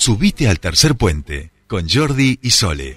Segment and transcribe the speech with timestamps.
[0.00, 2.96] Subite al tercer puente con Jordi y Sole.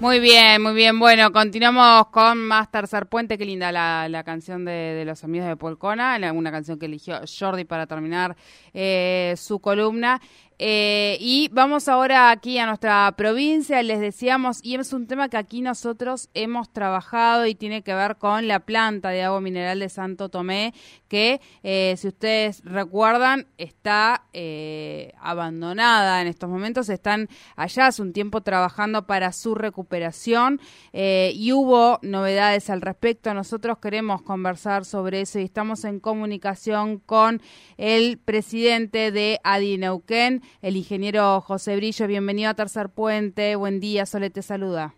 [0.00, 0.96] Muy bien, muy bien.
[1.00, 3.36] Bueno, continuamos con más Tercer Puente.
[3.36, 7.88] Qué linda la, canción de, los amigos de Polcona, una canción que eligió Jordi para
[7.88, 8.36] terminar
[8.72, 10.20] eh, su columna.
[10.60, 15.36] Eh, y vamos ahora aquí a nuestra provincia, les decíamos, y es un tema que
[15.36, 19.88] aquí nosotros hemos trabajado y tiene que ver con la planta de agua mineral de
[19.88, 20.74] Santo Tomé,
[21.06, 28.12] que eh, si ustedes recuerdan está eh, abandonada en estos momentos, están allá hace un
[28.12, 30.60] tiempo trabajando para su recuperación
[30.92, 33.32] y hubo novedades al respecto.
[33.32, 37.40] Nosotros queremos conversar sobre eso y estamos en comunicación con
[37.76, 42.06] el presidente de Adineuquén, el ingeniero José Brillo.
[42.06, 43.56] Bienvenido a Tercer Puente.
[43.56, 44.94] Buen día, Sole te saluda.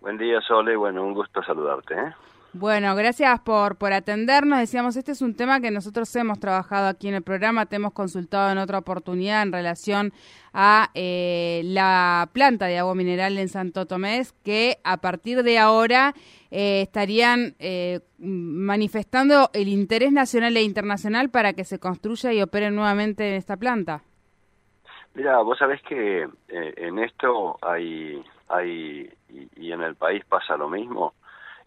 [0.00, 0.76] Buen día, Sole.
[0.76, 1.94] Bueno, un gusto saludarte.
[1.94, 2.14] ¿eh?
[2.56, 4.60] Bueno, gracias por, por atendernos.
[4.60, 7.92] Decíamos, este es un tema que nosotros hemos trabajado aquí en el programa, te hemos
[7.92, 10.12] consultado en otra oportunidad en relación
[10.52, 16.14] a eh, la planta de agua mineral en Santo Tomé, que a partir de ahora
[16.52, 22.70] eh, estarían eh, manifestando el interés nacional e internacional para que se construya y opere
[22.70, 24.04] nuevamente esta planta.
[25.14, 29.10] Mira, vos sabés que en esto hay, hay
[29.56, 31.14] y, en el país pasa lo mismo,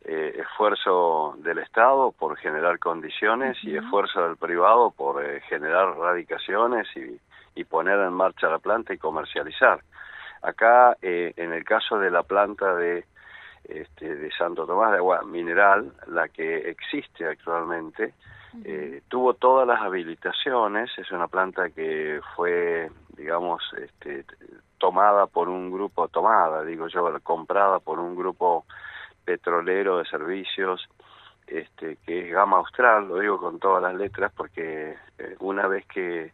[0.03, 6.87] eh, esfuerzo del Estado por generar condiciones y esfuerzo del privado por eh, generar radicaciones
[6.95, 7.19] y,
[7.65, 9.81] poner en marcha la planta y comercializar.
[10.43, 13.03] Acá, eh, en el caso de la planta de,
[13.65, 18.13] este, de Santo Tomás de Agua Mineral, la que existe actualmente,
[19.09, 24.23] tuvo todas las habilitaciones, es una planta que fue, digamos, este,
[24.77, 28.65] tomada por un grupo, tomada, digo yo, comprada por un grupo
[29.25, 30.87] petrolero de servicios
[31.47, 35.85] este, que es Gama Austral, lo digo con todas las letras porque eh, una vez
[35.87, 36.33] que,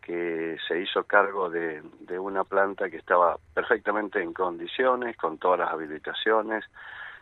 [0.00, 5.60] que se hizo cargo de, de una planta que estaba perfectamente en condiciones, con todas
[5.60, 6.64] las habilitaciones,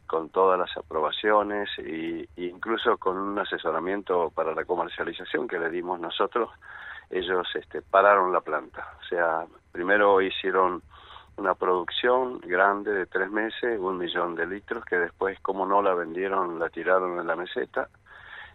[0.06, 6.00] con todas las aprobaciones e incluso con un asesoramiento para la comercialización que le dimos
[6.00, 6.50] nosotros,
[7.12, 8.88] ellos este, pararon la planta.
[9.00, 10.82] O sea, primero hicieron
[11.36, 15.94] una producción grande de tres meses, un millón de litros, que después, como no la
[15.94, 17.88] vendieron, la tiraron en la meseta,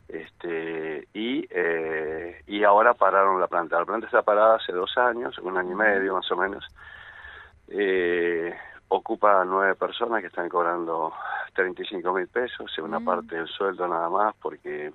[0.07, 3.79] este y eh, y ahora pararon la planta.
[3.79, 6.65] La planta está parada hace dos años, un año y medio más o menos.
[7.67, 8.55] Eh,
[8.87, 11.13] ocupa nueve personas que están cobrando
[11.53, 14.93] 35 mil pesos, una parte del sueldo nada más, porque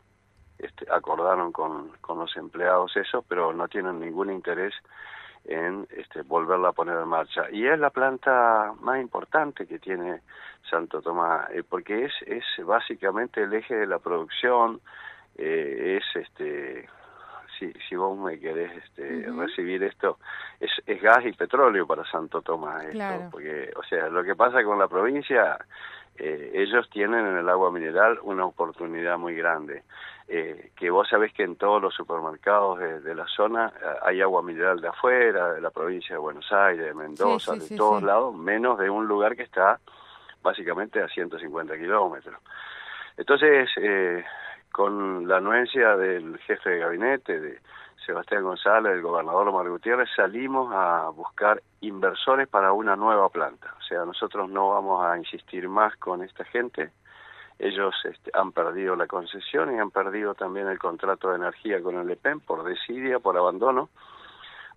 [0.62, 4.74] este, acordaron con, con los empleados eso, pero no tienen ningún interés
[5.44, 7.50] en este, volverla a poner en marcha.
[7.50, 10.20] Y es la planta más importante que tiene
[10.70, 14.80] Santo Tomás, eh, porque es, es básicamente el eje de la producción,
[15.36, 16.88] eh, es este
[17.58, 20.18] si, si vos me querés este, recibir esto,
[20.58, 24.64] es, es gas y petróleo para Santo Tomás, esto, porque, o sea, lo que pasa
[24.64, 25.58] con la provincia,
[26.16, 29.82] eh, ellos tienen en el agua mineral una oportunidad muy grande.
[30.28, 34.42] Eh, que vos sabés que en todos los supermercados de, la zona eh, hay agua
[34.42, 38.78] mineral de afuera, de la provincia de Buenos Aires, de Mendoza, de todos lados, menos
[38.78, 39.78] de un lugar que está
[40.42, 42.36] básicamente a 150 kilómetros.
[43.16, 44.24] Entonces, eh,
[44.70, 47.58] con la anuencia del jefe de gabinete, de
[48.04, 53.74] Sebastián González, del gobernador Omar Gutiérrez, salimos a buscar inversores para una nueva planta.
[53.78, 56.90] O sea, nosotros no vamos a insistir más con esta gente,
[57.58, 61.96] ellos este, han perdido la concesión y han perdido también el contrato de energía con
[61.96, 63.88] el EPEN por desidia, por abandono.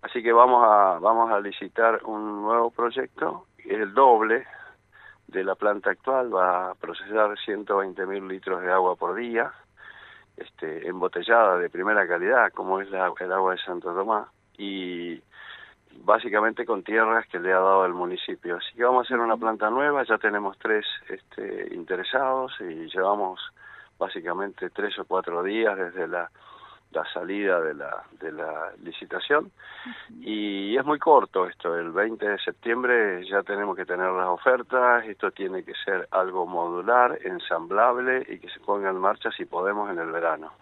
[0.02, 4.46] Así que vamos a, vamos a licitar un nuevo proyecto, el doble
[5.26, 9.52] de la planta actual, va a procesar 120 mil litros de agua por día,
[10.36, 15.20] este, embotellada de primera calidad, como es la, el agua de Santo Tomás, y
[16.04, 18.56] básicamente con tierras que le ha dado el municipio.
[18.56, 23.40] Así que vamos a hacer una planta nueva, ya tenemos tres este, interesados y llevamos
[23.98, 26.30] básicamente tres o cuatro días desde la,
[26.92, 29.50] la salida de la, de la licitación
[30.20, 35.04] y es muy corto esto, el 20 de septiembre ya tenemos que tener las ofertas,
[35.06, 39.90] esto tiene que ser algo modular, ensamblable y que se ponga en marcha si podemos
[39.90, 40.52] en el verano.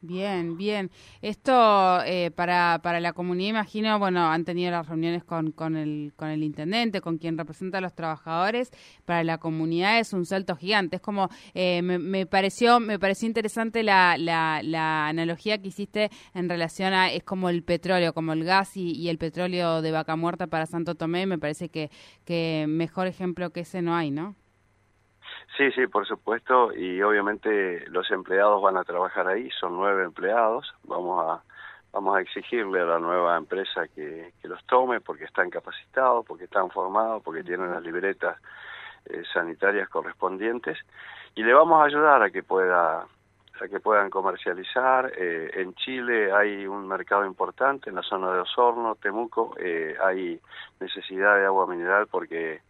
[0.00, 0.92] Bien, bien.
[1.22, 6.12] Esto eh, para, para la comunidad, imagino, bueno, han tenido las reuniones con, con, el,
[6.14, 8.70] con el intendente, con quien representa a los trabajadores.
[9.04, 10.96] Para la comunidad es un salto gigante.
[10.96, 16.10] Es como, eh, me, me, pareció me pareció interesante la, la, la, analogía que hiciste
[16.32, 19.90] en relación a, es como el petróleo, como el gas y, y, el petróleo de
[19.90, 21.26] vaca muerta para Santo Tomé.
[21.26, 21.90] Me parece que,
[22.24, 24.36] que mejor ejemplo que ese no hay, ¿no?
[25.56, 30.72] Sí, sí, por supuesto, y obviamente los empleados van a trabajar ahí, son nueve empleados,
[30.84, 31.42] vamos a
[31.92, 36.44] vamos a exigirle a la nueva empresa que, que los tome porque están capacitados, porque
[36.44, 38.36] están formados, porque tienen las libretas
[39.06, 40.78] eh, sanitarias correspondientes.
[41.34, 43.06] Y le vamos a ayudar a que pueda
[43.60, 45.12] a que puedan comercializar.
[45.16, 50.40] Eh, en Chile hay un mercado importante, en la zona de Osorno, Temuco, eh, hay
[50.78, 52.60] necesidad de agua mineral porque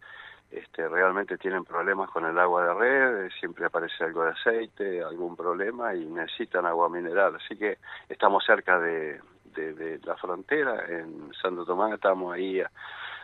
[0.51, 5.35] este, realmente tienen problemas con el agua de red, siempre aparece algo de aceite, algún
[5.35, 7.35] problema y necesitan agua mineral.
[7.35, 9.21] Así que estamos cerca de,
[9.55, 12.71] de, de la frontera, en Santo Tomás estamos ahí a,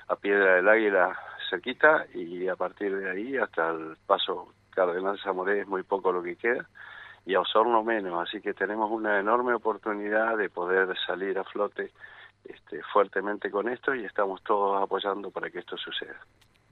[0.08, 1.18] a, Piedra del Águila
[1.50, 6.22] cerquita y a partir de ahí hasta el paso Cardenal Zamoré es muy poco lo
[6.22, 6.68] que queda
[7.26, 11.92] y a Osorno menos, así que tenemos una enorme oportunidad de poder salir a flote
[12.44, 16.20] este, fuertemente con esto y estamos todos apoyando para que esto suceda.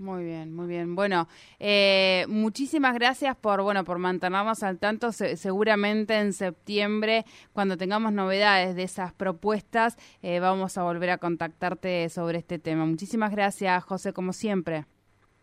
[0.04, 0.96] Muy bien, muy bien.
[0.96, 1.30] Bueno,
[1.62, 5.14] eh, muchísimas gracias por bueno por mantenernos al tanto.
[5.14, 7.24] Se, seguramente en septiembre,
[7.54, 12.86] cuando tengamos novedades de esas propuestas, eh, vamos a volver a contactarte sobre este tema.
[12.86, 14.84] Muchísimas gracias, José, como siempre.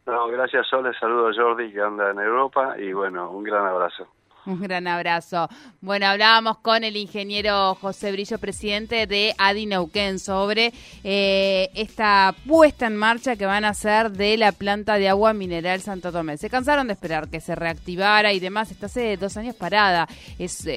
[0.05, 0.93] No, gracias, Sole.
[1.01, 4.09] Saludo a Jordi, que anda en Europa, y bueno, un gran abrazo.
[4.51, 5.49] Un gran abrazo.
[5.81, 10.73] Bueno, hablábamos con el ingeniero José Brillo, presidente de Adi Neuquén, sobre
[11.05, 15.81] eh, esta puesta en marcha que van a hacer de la planta de agua mineral
[15.81, 16.37] Santo Tomé.
[16.37, 18.73] Se cansaron de esperar que se reactivara y demás.
[18.73, 20.09] Está hace dos años parada.
[20.37, 20.73] Es eh,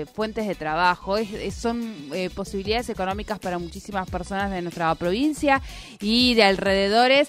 [0.00, 1.16] eh, fuentes de trabajo,
[1.56, 1.94] son
[2.34, 5.62] posibilidades económicas para muchísimas personas de nuestra provincia
[6.00, 7.28] y de alrededores.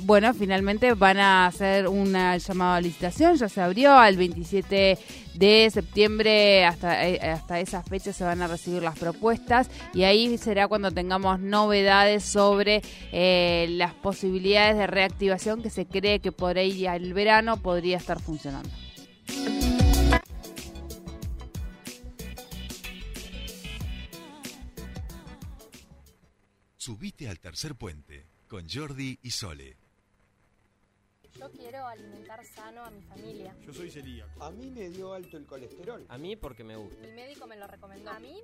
[0.00, 4.98] Bueno, finalmente van a hacer una llamada a licitación, ya se abrió al 27
[5.34, 10.38] de septiembre hasta, eh, hasta esa fecha se van a recibir las propuestas y ahí
[10.38, 12.82] será cuando tengamos novedades sobre
[13.12, 18.20] eh, las posibilidades de reactivación que se cree que por ahí al verano podría estar
[18.20, 18.70] funcionando.
[26.76, 29.87] Subite al tercer puente con Jordi y Sole.
[31.38, 33.54] Yo quiero alimentar sano a mi familia.
[33.64, 34.42] Yo soy celíaco.
[34.42, 36.04] A mí me dio alto el colesterol.
[36.08, 37.06] A mí porque me gusta.
[37.06, 38.10] Mi médico me lo recomendó.
[38.10, 38.34] A mí